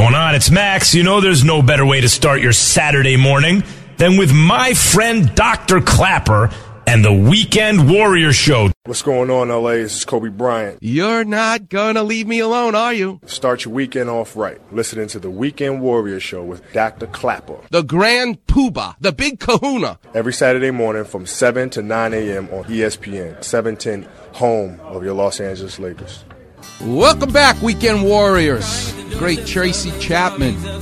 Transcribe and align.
going 0.00 0.14
on? 0.14 0.34
It's 0.34 0.50
Max. 0.50 0.94
You 0.94 1.02
know 1.02 1.20
there's 1.20 1.44
no 1.44 1.60
better 1.60 1.84
way 1.84 2.00
to 2.00 2.08
start 2.08 2.40
your 2.40 2.54
Saturday 2.54 3.18
morning 3.18 3.62
than 3.98 4.16
with 4.16 4.32
my 4.32 4.72
friend 4.72 5.34
Dr. 5.34 5.82
Klapper 5.82 6.48
and 6.86 7.04
the 7.04 7.12
Weekend 7.12 7.90
Warrior 7.90 8.32
Show. 8.32 8.70
What's 8.86 9.02
going 9.02 9.28
on, 9.28 9.50
LA? 9.50 9.72
This 9.72 9.98
is 9.98 10.04
Kobe 10.06 10.30
Bryant. 10.30 10.78
You're 10.80 11.24
not 11.24 11.68
gonna 11.68 12.02
leave 12.02 12.26
me 12.26 12.38
alone, 12.38 12.74
are 12.74 12.94
you? 12.94 13.20
Start 13.26 13.66
your 13.66 13.74
weekend 13.74 14.08
off 14.08 14.36
right. 14.36 14.58
Listening 14.72 15.06
to 15.08 15.18
the 15.18 15.28
Weekend 15.28 15.82
Warrior 15.82 16.18
Show 16.18 16.44
with 16.44 16.62
Dr. 16.72 17.06
Klapper. 17.06 17.58
The 17.68 17.82
Grand 17.82 18.46
Poobah, 18.46 18.94
the 19.00 19.12
Big 19.12 19.38
Kahuna. 19.38 19.98
Every 20.14 20.32
Saturday 20.32 20.70
morning 20.70 21.04
from 21.04 21.26
7 21.26 21.68
to 21.70 21.82
9 21.82 22.14
a.m. 22.14 22.48
on 22.52 22.64
ESPN, 22.64 23.44
710, 23.44 24.08
home 24.32 24.80
of 24.80 25.04
your 25.04 25.12
Los 25.12 25.40
Angeles 25.40 25.78
Lakers. 25.78 26.24
Welcome 26.80 27.32
back, 27.32 27.60
Weekend 27.60 28.02
Warriors. 28.02 28.89
Great 29.20 29.44
Tracy 29.44 29.92
Chapman. 30.00 30.54
One 30.54 30.76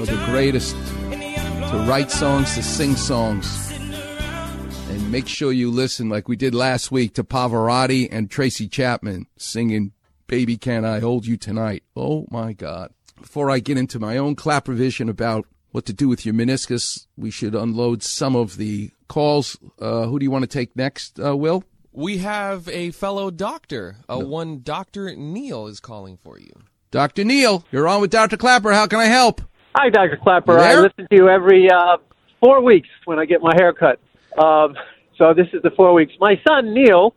of 0.00 0.06
the 0.06 0.22
greatest 0.26 0.76
to 0.76 1.84
write 1.88 2.10
songs, 2.10 2.54
to 2.56 2.62
sing 2.62 2.94
songs. 2.94 3.72
And 3.72 5.10
make 5.10 5.26
sure 5.26 5.50
you 5.50 5.70
listen, 5.70 6.10
like 6.10 6.28
we 6.28 6.36
did 6.36 6.54
last 6.54 6.92
week, 6.92 7.14
to 7.14 7.24
Pavarotti 7.24 8.06
and 8.12 8.30
Tracy 8.30 8.68
Chapman 8.68 9.28
singing 9.38 9.92
Baby 10.26 10.58
Can 10.58 10.84
I 10.84 11.00
Hold 11.00 11.24
You 11.24 11.38
Tonight. 11.38 11.84
Oh 11.96 12.26
my 12.30 12.52
God. 12.52 12.92
Before 13.18 13.50
I 13.50 13.60
get 13.60 13.78
into 13.78 13.98
my 13.98 14.18
own 14.18 14.36
clapper 14.36 14.74
vision 14.74 15.08
about 15.08 15.46
what 15.70 15.86
to 15.86 15.94
do 15.94 16.06
with 16.06 16.26
your 16.26 16.34
meniscus, 16.34 17.06
we 17.16 17.30
should 17.30 17.54
unload 17.54 18.02
some 18.02 18.36
of 18.36 18.58
the 18.58 18.90
calls. 19.08 19.56
Uh, 19.80 20.04
who 20.04 20.18
do 20.18 20.24
you 20.24 20.30
want 20.30 20.42
to 20.42 20.48
take 20.48 20.76
next, 20.76 21.18
uh, 21.18 21.34
Will? 21.34 21.64
We 21.96 22.18
have 22.18 22.68
a 22.68 22.90
fellow 22.90 23.30
doctor. 23.30 23.96
Uh, 24.10 24.18
One 24.18 24.62
Dr. 24.62 25.14
Neil 25.14 25.68
is 25.68 25.78
calling 25.78 26.16
for 26.16 26.38
you. 26.40 26.52
Dr. 26.90 27.22
Neil, 27.24 27.64
you're 27.70 27.86
on 27.86 28.00
with 28.00 28.10
Dr. 28.10 28.36
Klapper. 28.36 28.72
How 28.72 28.88
can 28.88 28.98
I 28.98 29.04
help? 29.06 29.40
Hi, 29.76 29.90
Dr. 29.90 30.16
Klapper. 30.20 30.58
I 30.58 30.74
listen 30.74 31.06
to 31.08 31.16
you 31.16 31.28
every 31.28 31.68
uh, 31.70 31.98
four 32.40 32.62
weeks 32.62 32.88
when 33.04 33.20
I 33.20 33.24
get 33.26 33.42
my 33.42 33.52
hair 33.56 33.72
cut. 33.72 34.00
Um, 34.36 34.74
so 35.16 35.32
this 35.34 35.46
is 35.52 35.62
the 35.62 35.70
four 35.76 35.92
weeks. 35.92 36.12
My 36.18 36.34
son, 36.46 36.74
Neil, 36.74 37.14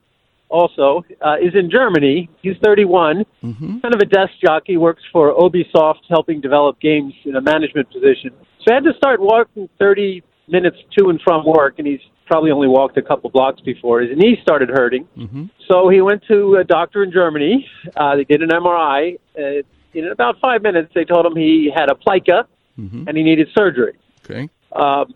also, 0.50 1.04
uh, 1.26 1.36
is 1.42 1.54
in 1.56 1.72
Germany. 1.72 2.30
He's 2.44 2.56
31, 2.64 3.26
Mm-hmm. 3.44 3.80
kind 3.80 3.94
of 3.96 4.00
a 4.02 4.06
desk 4.06 4.34
jockey, 4.44 4.78
works 4.78 5.02
for 5.12 5.34
Ubisoft, 5.34 6.02
helping 6.10 6.40
develop 6.42 6.80
games 6.80 7.14
in 7.26 7.36
a 7.36 7.42
management 7.42 7.88
position. 7.92 8.30
So 8.64 8.72
I 8.72 8.76
had 8.76 8.84
to 8.84 8.94
start 8.98 9.20
walking 9.22 9.70
30 9.80 10.22
minutes 10.48 10.78
to 11.00 11.10
and 11.10 11.20
from 11.24 11.46
work, 11.46 11.76
and 11.80 11.88
he's 11.88 12.00
probably 12.28 12.52
only 12.52 12.68
walked 12.68 12.98
a 12.98 13.02
couple 13.02 13.30
blocks 13.30 13.62
before. 13.62 14.02
His 14.02 14.18
knee 14.18 14.38
started 14.42 14.70
hurting. 14.70 15.08
Mm-hmm. 15.18 15.46
So 15.70 15.90
he 15.90 16.02
went 16.02 16.24
to 16.28 16.56
a 16.56 16.64
doctor 16.64 17.04
in 17.04 17.12
Germany. 17.12 17.68
Uh, 17.96 18.16
they 18.18 18.24
did 18.26 18.42
an 18.44 18.50
MRI. 18.50 19.18
Uh, 19.38 19.64
in 19.94 20.08
about 20.12 20.36
five 20.42 20.62
minutes, 20.62 20.92
they 20.94 21.06
told 21.06 21.26
him 21.26 21.36
he 21.36 21.72
had 21.76 21.90
a 21.90 21.96
plica 21.96 22.48
Mm-hmm. 22.80 23.08
and 23.08 23.18
he 23.18 23.24
needed 23.24 23.48
surgery. 23.58 23.94
Okay. 24.24 24.48
Um, 24.76 25.16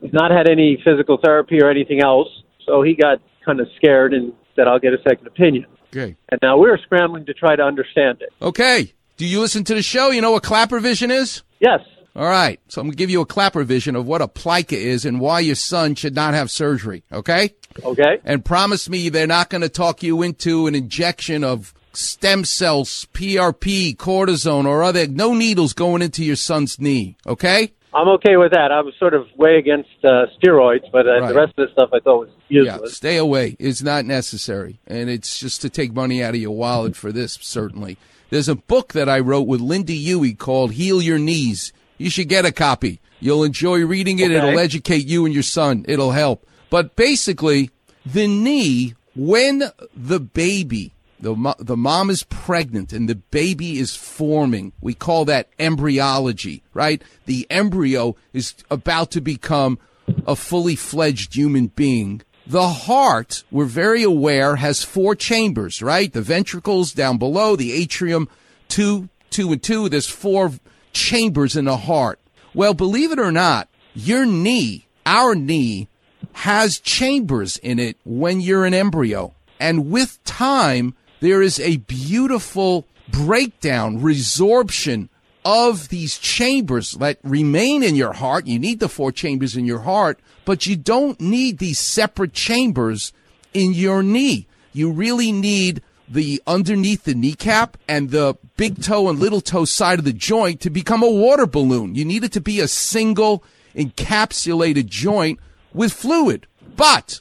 he's 0.00 0.14
not 0.14 0.30
had 0.30 0.48
any 0.48 0.80
physical 0.82 1.18
therapy 1.22 1.60
or 1.62 1.68
anything 1.68 2.00
else, 2.00 2.28
so 2.64 2.80
he 2.80 2.94
got 2.94 3.18
kind 3.44 3.60
of 3.60 3.68
scared 3.76 4.14
and 4.14 4.32
said, 4.56 4.66
"I'll 4.66 4.78
get 4.78 4.94
a 4.94 5.02
second 5.06 5.26
opinion." 5.26 5.66
Okay. 5.94 6.16
And 6.30 6.38
now 6.40 6.56
we're 6.56 6.78
scrambling 6.78 7.26
to 7.26 7.34
try 7.34 7.54
to 7.54 7.62
understand 7.62 8.22
it. 8.22 8.30
Okay. 8.40 8.94
Do 9.18 9.26
you 9.26 9.40
listen 9.40 9.62
to 9.64 9.74
the 9.74 9.82
show? 9.82 10.08
You 10.08 10.22
know 10.22 10.30
what 10.30 10.42
clapper 10.42 10.80
vision 10.80 11.10
is? 11.10 11.42
Yes. 11.60 11.80
All 12.14 12.24
right. 12.26 12.60
So 12.68 12.80
I'm 12.80 12.86
going 12.86 12.92
to 12.92 12.96
give 12.98 13.10
you 13.10 13.20
a 13.22 13.26
clapper 13.26 13.64
vision 13.64 13.96
of 13.96 14.06
what 14.06 14.20
a 14.22 14.28
plica 14.28 14.76
is 14.76 15.04
and 15.04 15.18
why 15.20 15.40
your 15.40 15.54
son 15.54 15.94
should 15.94 16.14
not 16.14 16.34
have 16.34 16.50
surgery. 16.50 17.02
Okay. 17.10 17.54
Okay. 17.84 18.18
And 18.24 18.44
promise 18.44 18.88
me 18.88 19.08
they're 19.08 19.26
not 19.26 19.48
going 19.48 19.62
to 19.62 19.68
talk 19.70 20.02
you 20.02 20.22
into 20.22 20.66
an 20.66 20.74
injection 20.74 21.42
of 21.42 21.72
stem 21.94 22.44
cells, 22.44 23.06
PRP, 23.14 23.96
cortisone, 23.96 24.66
or 24.66 24.82
other, 24.82 25.06
no 25.06 25.34
needles 25.34 25.72
going 25.72 26.02
into 26.02 26.22
your 26.24 26.36
son's 26.36 26.78
knee. 26.78 27.16
Okay. 27.26 27.72
I'm 27.94 28.08
okay 28.08 28.38
with 28.38 28.52
that. 28.52 28.72
I 28.72 28.80
was 28.80 28.94
sort 28.98 29.12
of 29.12 29.26
way 29.36 29.56
against 29.58 29.90
uh, 30.02 30.24
steroids, 30.42 30.90
but 30.90 31.06
uh, 31.06 31.20
Right. 31.20 31.28
the 31.28 31.34
rest 31.34 31.52
of 31.58 31.66
the 31.68 31.72
stuff 31.72 31.90
I 31.92 32.00
thought 32.00 32.20
was 32.20 32.28
useless. 32.48 32.80
Yeah, 32.92 32.94
stay 32.94 33.16
away. 33.18 33.56
It's 33.58 33.82
not 33.82 34.06
necessary. 34.06 34.80
And 34.86 35.10
it's 35.10 35.38
just 35.38 35.60
to 35.62 35.68
take 35.70 35.92
money 35.92 36.22
out 36.22 36.34
of 36.34 36.40
your 36.40 36.56
wallet 36.56 36.96
for 36.96 37.12
this, 37.12 37.38
certainly. 37.42 37.98
There's 38.30 38.48
a 38.48 38.54
book 38.54 38.94
that 38.94 39.10
I 39.10 39.20
wrote 39.20 39.46
with 39.46 39.60
Lynda 39.60 39.90
Huey 39.94 40.32
called 40.32 40.72
Heal 40.72 41.02
Your 41.02 41.18
Knees. 41.18 41.72
You 42.02 42.10
should 42.10 42.28
get 42.28 42.44
a 42.44 42.52
copy. 42.52 43.00
You'll 43.20 43.44
enjoy 43.44 43.86
reading 43.86 44.18
it. 44.18 44.32
Okay. 44.32 44.36
It'll 44.36 44.58
educate 44.58 45.06
you 45.06 45.24
and 45.24 45.32
your 45.32 45.44
son. 45.44 45.84
It'll 45.86 46.10
help. 46.10 46.46
But 46.68 46.96
basically, 46.96 47.70
the 48.04 48.26
knee, 48.26 48.94
when 49.14 49.64
the 49.94 50.18
baby, 50.18 50.92
the, 51.20 51.54
the 51.60 51.76
mom 51.76 52.10
is 52.10 52.24
pregnant 52.24 52.92
and 52.92 53.08
the 53.08 53.14
baby 53.14 53.78
is 53.78 53.94
forming, 53.94 54.72
we 54.80 54.94
call 54.94 55.24
that 55.26 55.48
embryology, 55.60 56.64
right? 56.74 57.00
The 57.26 57.46
embryo 57.48 58.16
is 58.32 58.54
about 58.68 59.12
to 59.12 59.20
become 59.20 59.78
a 60.26 60.34
fully 60.34 60.74
fledged 60.74 61.36
human 61.36 61.68
being. 61.68 62.22
The 62.44 62.68
heart, 62.68 63.44
we're 63.52 63.66
very 63.66 64.02
aware, 64.02 64.56
has 64.56 64.82
four 64.82 65.14
chambers, 65.14 65.80
right? 65.80 66.12
The 66.12 66.22
ventricles 66.22 66.92
down 66.92 67.18
below, 67.18 67.54
the 67.54 67.72
atrium, 67.72 68.28
two, 68.66 69.08
two 69.30 69.52
and 69.52 69.62
two. 69.62 69.88
There's 69.88 70.08
four 70.08 70.52
chambers 70.92 71.56
in 71.56 71.64
the 71.64 71.76
heart. 71.76 72.18
Well, 72.54 72.74
believe 72.74 73.12
it 73.12 73.18
or 73.18 73.32
not, 73.32 73.68
your 73.94 74.26
knee, 74.26 74.86
our 75.06 75.34
knee, 75.34 75.88
has 76.32 76.78
chambers 76.78 77.56
in 77.58 77.78
it 77.78 77.96
when 78.04 78.40
you're 78.40 78.64
an 78.64 78.74
embryo. 78.74 79.34
And 79.58 79.90
with 79.90 80.22
time, 80.24 80.94
there 81.20 81.42
is 81.42 81.60
a 81.60 81.76
beautiful 81.76 82.86
breakdown, 83.08 84.00
resorption 84.00 85.08
of 85.44 85.88
these 85.88 86.18
chambers 86.18 86.92
that 86.92 87.18
remain 87.22 87.82
in 87.82 87.96
your 87.96 88.12
heart. 88.12 88.46
You 88.46 88.58
need 88.58 88.80
the 88.80 88.88
four 88.88 89.12
chambers 89.12 89.56
in 89.56 89.64
your 89.64 89.80
heart, 89.80 90.20
but 90.44 90.66
you 90.66 90.76
don't 90.76 91.20
need 91.20 91.58
these 91.58 91.78
separate 91.78 92.32
chambers 92.32 93.12
in 93.52 93.72
your 93.72 94.02
knee. 94.02 94.46
You 94.72 94.90
really 94.90 95.32
need 95.32 95.82
the 96.12 96.42
underneath 96.46 97.04
the 97.04 97.14
kneecap 97.14 97.76
and 97.88 98.10
the 98.10 98.36
big 98.56 98.82
toe 98.82 99.08
and 99.08 99.18
little 99.18 99.40
toe 99.40 99.64
side 99.64 99.98
of 99.98 100.04
the 100.04 100.12
joint 100.12 100.60
to 100.60 100.70
become 100.70 101.02
a 101.02 101.10
water 101.10 101.46
balloon. 101.46 101.94
You 101.94 102.04
need 102.04 102.24
it 102.24 102.32
to 102.32 102.40
be 102.40 102.60
a 102.60 102.68
single 102.68 103.42
encapsulated 103.74 104.86
joint 104.86 105.40
with 105.72 105.92
fluid. 105.92 106.46
But 106.76 107.20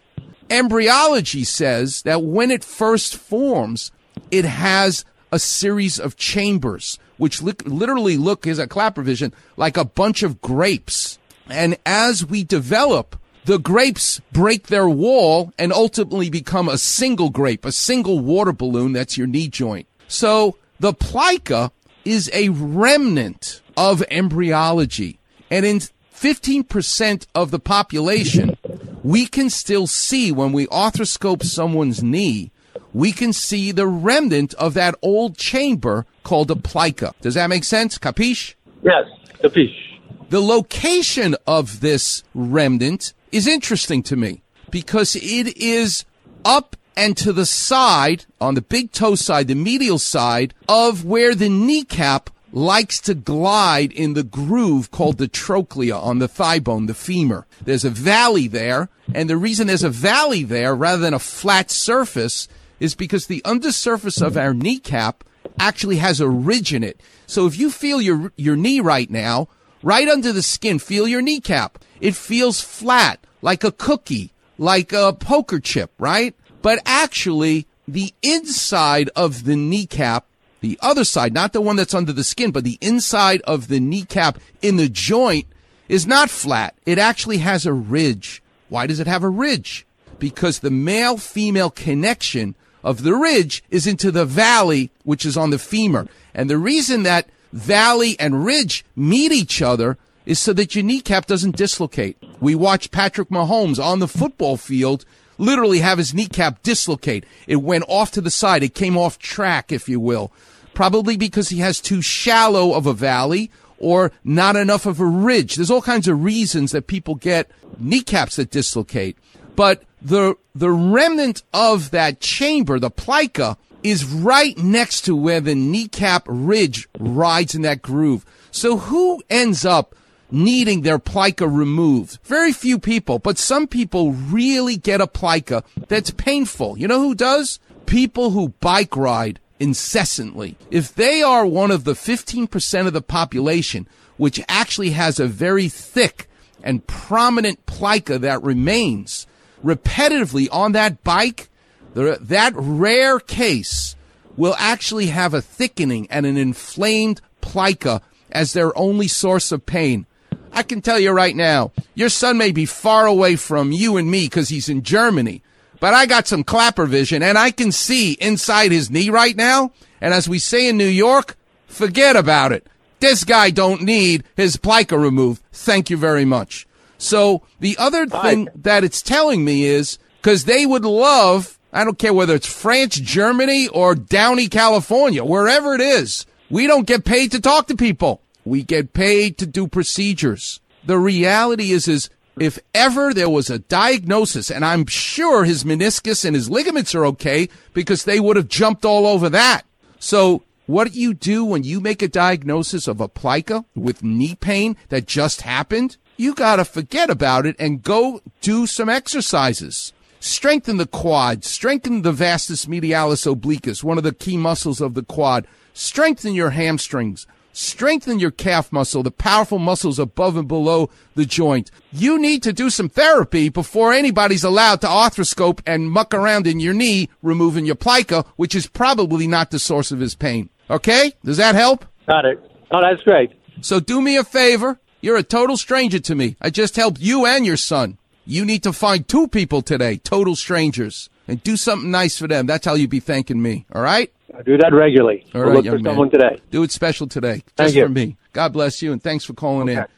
embryology 0.50 1.44
says 1.44 2.01
that 2.03 2.24
when 2.24 2.51
it 2.51 2.63
first 2.63 3.16
forms, 3.16 3.91
it 4.30 4.46
has 4.46 5.06
a 5.31 5.40
series 5.40 5.97
of 5.97 6.18
chambers, 6.18 7.00
which 7.18 7.41
li- 7.41 7.53
literally 7.63 8.18
look, 8.18 8.46
as 8.46 8.59
a 8.59 8.68
clapper 8.68 9.01
vision, 9.01 9.34
like 9.56 9.78
a 9.78 9.85
bunch 9.85 10.24
of 10.24 10.41
grapes. 10.41 11.18
And 11.47 11.78
as 11.85 12.25
we 12.25 12.44
develop, 12.44 13.16
the 13.46 13.57
grapes 13.57 14.22
break 14.31 14.68
their 14.68 14.88
wall 14.88 15.52
and 15.57 15.74
ultimately 15.74 16.29
become 16.29 16.69
a 16.69 16.78
single 16.78 17.29
grape, 17.29 17.66
a 17.66 17.72
single 17.72 18.19
water 18.19 18.53
balloon. 18.53 18.94
That's 18.94 19.18
your 19.18 19.28
knee 19.28 19.47
joint. 19.47 19.88
So 20.07 20.57
the 20.79 20.94
plica 20.94 21.72
is 22.06 22.30
a 22.34 22.50
remnant 22.50 23.62
of 23.75 24.03
embryology. 24.12 25.19
And 25.50 25.66
in 25.66 25.80
15% 26.13 27.25
of 27.34 27.51
the 27.51 27.59
population, 27.59 28.57
we 29.03 29.25
can 29.25 29.50
still 29.50 29.88
see 29.88 30.31
when 30.31 30.51
we 30.51 30.68
arthroscope 30.68 31.44
someone's 31.44 32.03
knee, 32.03 32.51
we 32.94 33.12
can 33.12 33.34
see 33.34 33.72
the 33.72 33.88
remnant 33.88 34.53
of 34.56 34.74
that 34.74 34.96
old 35.01 35.38
chamber 35.38 36.06
called 36.24 36.51
a 36.51 36.56
plica. 36.56 37.13
Does 37.22 37.35
that 37.35 37.47
make 37.47 37.63
sense? 37.63 37.97
Capiche? 37.97 38.56
Yes. 38.84 39.06
Capiche. 39.41 40.00
The 40.30 40.41
location 40.41 41.35
of 41.47 41.80
this 41.80 42.24
remnant 42.34 43.13
is 43.31 43.47
interesting 43.47 44.03
to 44.03 44.16
me 44.16 44.42
because 44.69 45.16
it 45.16 45.58
is 45.58 46.06
up 46.44 46.75
and 46.96 47.16
to 47.18 47.31
the 47.31 47.46
side, 47.46 48.25
on 48.40 48.56
the 48.56 48.62
big 48.62 48.92
toe 48.92 49.16
side, 49.16 49.47
the 49.47 49.56
medial 49.56 49.97
side 49.97 50.53
of 50.68 51.06
where 51.06 51.34
the 51.34 51.50
kneecap 51.50 52.30
likes 52.54 53.00
to 53.00 53.13
glide 53.13 53.92
in 53.94 54.13
the 54.13 54.24
groove 54.24 54.92
called 54.92 55.18
the 55.18 55.28
trochlea 55.28 55.95
on 55.95 56.19
the 56.19 56.28
thigh 56.28 56.60
bone, 56.60 56.86
the 56.88 56.94
femur. 56.94 57.48
There's 57.63 57.86
a 57.86 57.89
valley 57.89 58.48
there, 58.48 58.89
and 59.13 59.30
the 59.30 59.38
reason 59.38 59.68
there's 59.68 59.84
a 59.84 59.89
valley 59.89 60.44
there 60.44 60.75
rather 60.75 61.01
than 61.01 61.13
a 61.13 61.19
flat 61.19 61.72
surface 61.72 62.48
is 62.80 62.94
because 62.94 63.27
the 63.27 63.44
undersurface 63.45 64.22
of 64.22 64.36
our 64.36 64.54
kneecap 64.54 65.24
actually 65.60 65.98
has 65.98 66.19
a 66.19 66.30
ridge 66.30 66.74
in 66.74 66.84
it. 66.84 67.00
So 67.25 67.45
if 67.45 67.57
you 67.57 67.72
feel 67.72 68.01
your 68.01 68.34
your 68.36 68.56
knee 68.56 68.81
right 68.81 69.10
now, 69.10 69.48
right 69.83 70.07
under 70.07 70.31
the 70.31 70.42
skin, 70.42 70.80
feel 70.80 71.07
your 71.07 71.22
kneecap. 71.22 71.80
It 72.00 72.16
feels 72.16 72.62
flat, 72.62 73.19
like 73.42 73.63
a 73.63 73.72
cookie, 73.72 74.31
like 74.57 74.94
a 74.94 75.13
poker 75.13 75.60
chip, 75.60 75.92
right? 75.98 76.36
But 76.62 76.81
actually, 76.86 77.68
the 77.88 78.13
inside 78.22 79.10
of 79.16 79.45
the 79.45 79.56
kneecap, 79.56 80.25
the 80.62 80.78
other 80.81 81.04
side, 81.04 81.33
not 81.33 81.54
the 81.54 81.62
one 81.62 81.75
that's 81.75 81.94
under 81.94 82.13
the 82.13 82.24
skin, 82.24 82.51
but 82.51 82.63
the 82.63 82.78
inside 82.81 83.42
of 83.42 83.68
the 83.68 83.80
kneecap 83.80 84.38
in 84.62 84.78
the 84.78 84.89
joint 84.89 85.48
is 85.89 86.06
not 86.07 86.30
flat. 86.30 86.75
It 86.86 86.98
actually 86.98 87.39
has 87.39 87.66
a 87.66 87.74
ridge. 87.74 88.42
Why 88.69 88.88
does 88.88 89.00
it 89.00 89.07
have 89.07 89.24
a 89.24 89.30
ridge? 89.30 89.86
Because 90.19 90.60
the 90.60 90.72
male 90.72 91.18
female 91.18 91.72
connection 91.72 92.56
of 92.84 93.04
the 93.04 93.16
ridge 93.16 93.63
is 93.69 93.88
into 93.88 94.12
the 94.12 94.25
valley, 94.25 94.92
which 95.04 95.25
is 95.25 95.36
on 95.36 95.50
the 95.50 95.60
femur. 95.60 96.07
And 96.34 96.50
the 96.50 96.57
reason 96.57 97.04
that 97.04 97.27
valley 97.51 98.15
and 98.19 98.45
ridge 98.45 98.86
meet 98.95 99.31
each 99.31 99.62
other 99.62 99.98
is 100.25 100.39
so 100.39 100.53
that 100.53 100.75
your 100.75 100.83
kneecap 100.83 101.25
doesn't 101.25 101.57
dislocate. 101.57 102.15
We 102.39 102.56
watched 102.56 102.92
Patrick 102.92 103.30
Mahomes 103.30 103.83
on 103.83 104.00
the 104.00 104.07
football 104.07 104.57
field 104.57 105.06
literally 105.42 105.80
have 105.80 105.98
his 105.98 106.13
kneecap 106.13 106.63
dislocate. 106.63 107.25
It 107.48 107.57
went 107.57 107.83
off 107.88 108.12
to 108.12 108.21
the 108.21 108.31
side. 108.31 108.63
It 108.63 108.75
came 108.75 108.95
off 108.95 109.18
track, 109.18 109.71
if 109.71 109.89
you 109.89 110.00
will. 110.00 110.31
Probably 110.74 111.18
because 111.18 111.50
he 111.50 111.59
has 111.59 111.81
too 111.81 112.01
shallow 112.01 112.74
of 112.74 112.86
a 112.86 112.94
valley 112.94 113.51
or 113.80 114.12
not 114.24 114.56
enough 114.56 114.86
of 114.86 115.00
a 115.00 115.06
ridge. 115.06 115.56
There's 115.56 115.71
all 115.71 115.81
kinds 115.81 116.07
of 116.07 116.24
reasons 116.24 116.71
that 116.71 116.88
people 116.88 117.15
get 117.15 117.50
kneecaps 117.80 118.36
that 118.36 118.51
dislocate. 118.51 119.18
But 119.56 119.83
the, 120.01 120.36
the 120.56 120.69
remnant 120.69 121.42
of 121.53 121.92
that 121.92 122.19
chamber, 122.19 122.80
the 122.80 122.92
plica, 122.92 123.57
is 123.83 124.06
right 124.06 124.57
next 124.57 125.01
to 125.01 125.16
where 125.16 125.42
the 125.42 125.56
kneecap 125.56 126.25
ridge 126.28 126.88
rides 127.00 127.56
in 127.56 127.62
that 127.63 127.81
groove. 127.81 128.25
So 128.51 128.78
who 128.78 129.22
ends 129.30 129.66
up 129.66 129.95
needing 130.30 130.81
their 130.81 131.00
plica 131.00 131.48
removed? 131.48 132.19
Very 132.24 132.54
few 132.54 132.80
people, 132.80 133.19
but 133.19 133.38
some 133.38 133.68
people 133.68 134.12
really 134.12 134.78
get 134.78 135.01
a 135.01 135.07
plica 135.07 135.63
that's 135.88 136.12
painful. 136.12 136.78
You 136.78 136.88
know 136.88 137.00
who 137.00 137.16
does? 137.16 137.60
People 137.86 138.31
who 138.31 138.50
bike 138.60 138.95
ride 138.95 139.39
incessantly. 139.60 140.57
If 140.72 140.95
they 140.95 141.22
are 141.22 141.45
one 141.45 141.72
of 141.72 141.84
the 141.84 141.94
15% 141.94 142.88
of 142.88 142.94
the 142.94 143.01
population 143.01 143.88
which 144.18 144.39
actually 144.48 144.92
has 144.92 145.19
a 145.19 145.27
very 145.27 145.68
thick 145.68 146.27
and 146.63 146.86
prominent 146.88 147.66
plica 147.66 148.19
that 148.19 148.44
remains 148.44 149.25
repetitively 149.63 150.48
on 150.51 150.74
that 150.74 151.04
bike, 151.04 151.50
the, 151.93 152.17
that 152.21 152.53
rare 152.55 153.19
case 153.19 153.95
will 154.38 154.55
actually 154.57 155.07
have 155.07 155.33
a 155.33 155.41
thickening 155.41 156.07
and 156.09 156.25
an 156.25 156.38
inflamed 156.38 157.21
plica 157.41 158.01
as 158.31 158.53
their 158.53 158.77
only 158.77 159.07
source 159.07 159.51
of 159.51 159.65
pain. 159.65 160.05
I 160.53 160.63
can 160.63 160.81
tell 160.81 160.99
you 160.99 161.11
right 161.11 161.35
now, 161.35 161.71
your 161.93 162.09
son 162.09 162.38
may 162.38 162.51
be 162.51 162.65
far 162.65 163.05
away 163.05 163.35
from 163.35 163.71
you 163.71 163.97
and 163.97 164.09
me 164.09 164.25
because 164.25 164.49
he's 164.49 164.69
in 164.69 164.83
Germany, 164.83 165.43
but 165.79 165.93
I 165.93 166.05
got 166.05 166.27
some 166.27 166.43
clapper 166.43 166.85
vision 166.85 167.23
and 167.23 167.38
I 167.38 167.51
can 167.51 167.71
see 167.71 168.13
inside 168.13 168.71
his 168.71 168.89
knee 168.89 169.09
right 169.09 169.35
now. 169.35 169.71
And 169.99 170.13
as 170.13 170.27
we 170.27 170.39
say 170.39 170.67
in 170.67 170.77
New 170.77 170.85
York, 170.85 171.35
forget 171.67 172.15
about 172.15 172.51
it. 172.51 172.67
This 172.99 173.23
guy 173.23 173.49
don't 173.49 173.81
need 173.81 174.23
his 174.35 174.57
plica 174.57 174.97
removed. 174.97 175.41
Thank 175.51 175.89
you 175.89 175.97
very 175.97 176.25
much. 176.25 176.67
So 176.97 177.41
the 177.59 177.75
other 177.79 178.05
thing 178.05 178.47
that 178.55 178.83
it's 178.83 179.01
telling 179.01 179.43
me 179.43 179.65
is 179.65 179.97
because 180.21 180.45
they 180.45 180.67
would 180.67 180.85
love, 180.85 181.57
I 181.73 181.83
don't 181.83 182.00
care 182.00 182.13
whether 182.13 182.35
it's 182.35 182.51
France, 182.51 182.95
Germany, 182.95 183.68
or 183.69 183.95
Downey, 183.95 184.47
California, 184.47 185.23
wherever 185.23 185.73
it 185.73 185.81
is, 185.81 186.25
we 186.50 186.68
don't 186.68 186.88
get 186.88 187.06
paid 187.06 187.31
to 187.31 187.39
talk 187.39 187.68
to 187.68 187.75
people. 187.75 188.21
We 188.44 188.63
get 188.63 188.94
paid 188.94 189.38
to 189.38 189.45
do 189.45 189.68
procedures. 189.68 190.59
The 190.83 190.97
reality 190.97 191.71
is, 191.71 191.88
is 191.88 192.09
if 192.39 192.59
ever 192.73 193.13
there 193.13 193.29
was 193.29 193.50
a 193.50 193.59
diagnosis, 193.59 194.50
and 194.50 194.65
I'm 194.65 194.85
sure 194.85 195.44
his 195.44 195.63
meniscus 195.63 196.25
and 196.25 196.35
his 196.35 196.50
ligaments 196.50 196.95
are 196.95 197.06
okay 197.07 197.47
because 197.74 198.03
they 198.03 198.19
would 198.19 198.35
have 198.35 198.47
jumped 198.47 198.83
all 198.83 199.06
over 199.06 199.29
that. 199.29 199.63
So 200.00 200.44
what 200.65 200.91
do 200.91 201.00
you 201.00 201.13
do 201.13 201.45
when 201.45 201.63
you 201.63 201.79
make 201.79 202.01
a 202.01 202.07
diagnosis 202.07 202.88
of 202.88 203.00
a 203.00 203.07
plica 203.07 203.65
with 203.75 204.03
knee 204.03 204.35
pain 204.35 204.75
that 204.89 205.06
just 205.06 205.41
happened? 205.41 205.97
You 206.17 206.33
gotta 206.33 206.65
forget 206.65 207.09
about 207.09 207.45
it 207.45 207.56
and 207.59 207.83
go 207.83 208.21
do 208.41 208.65
some 208.65 208.89
exercises. 208.89 209.94
Strengthen 210.21 210.77
the 210.77 210.85
quad, 210.85 211.44
strengthen 211.44 212.03
the 212.03 212.12
vastus 212.12 212.68
medialis 212.68 213.25
obliquus, 213.25 213.83
one 213.83 213.97
of 213.97 214.03
the 214.03 214.13
key 214.13 214.38
muscles 214.38 214.79
of 214.79 214.94
the 214.94 215.01
quad. 215.01 215.47
Strengthen 215.73 216.35
your 216.35 216.51
hamstrings. 216.51 217.25
Strengthen 217.53 218.19
your 218.19 218.29
calf 218.29 218.71
muscle, 218.71 219.01
the 219.01 219.09
powerful 219.09 219.57
muscles 219.57 219.97
above 219.97 220.38
and 220.38 220.47
below 220.47 220.91
the 221.15 221.25
joint. 221.25 221.71
You 221.91 222.19
need 222.19 222.44
to 222.44 222.53
do 222.53 222.69
some 222.69 222.88
therapy 222.88 223.50
before 223.50 223.94
anybody's 223.94 224.44
allowed 224.44 224.81
to 224.81 224.88
arthroscope 224.88 225.59
and 225.65 225.89
muck 225.89 226.13
around 226.13 226.45
in 226.45 226.59
your 226.59 226.75
knee, 226.75 227.09
removing 227.24 227.65
your 227.65 227.74
plica, 227.74 228.24
which 228.35 228.53
is 228.53 228.67
probably 228.67 229.25
not 229.25 229.50
the 229.50 229.57
source 229.57 229.91
of 229.91 230.00
his 230.00 230.13
pain. 230.13 230.51
Okay? 230.69 231.13
Does 231.25 231.38
that 231.38 231.56
help? 231.56 231.83
Got 232.07 232.25
it. 232.25 232.39
Oh, 232.69 232.79
that's 232.79 233.01
great. 233.01 233.31
So 233.62 233.79
do 233.79 234.00
me 234.00 234.17
a 234.17 234.24
favor. 234.24 234.79
You're 235.01 235.17
a 235.17 235.24
total 235.24 235.57
stranger 235.57 236.00
to 236.00 236.13
me. 236.13 236.38
I 236.39 236.51
just 236.51 236.75
helped 236.75 237.01
you 237.01 237.25
and 237.25 237.44
your 237.44 237.57
son. 237.57 237.97
You 238.25 238.45
need 238.45 238.63
to 238.63 238.73
find 238.73 239.07
two 239.07 239.27
people 239.27 239.62
today, 239.62 239.97
total 239.97 240.35
strangers, 240.35 241.09
and 241.27 241.41
do 241.44 241.57
something 241.57 241.89
nice 241.91 242.18
for 242.18 242.27
them. 242.27 242.45
That's 242.45 242.65
how 242.65 242.75
you'd 242.75 242.89
be 242.89 243.00
thanking 243.00 243.41
me. 243.41 243.65
All 243.73 243.81
right? 243.81 244.12
I 244.38 244.44
do 244.44 244.57
that 244.57 244.73
regularly. 244.73 245.25
All 245.33 245.41
we'll 245.41 245.50
right, 245.50 245.56
look 245.56 245.65
young 245.65 245.77
for 245.77 245.83
man. 245.83 245.91
someone 245.91 246.09
today. 246.09 246.41
Do 246.51 246.63
it 246.63 246.71
special 246.71 247.07
today. 247.07 247.44
Thank 247.57 247.68
Just 247.68 247.75
you. 247.75 247.83
for 247.83 247.89
me. 247.89 248.18
God 248.33 248.53
bless 248.53 248.81
you 248.81 248.91
and 248.91 249.01
thanks 249.03 249.25
for 249.25 249.33
calling 249.33 249.68
in. 249.68 249.79
Okay. 249.79 249.91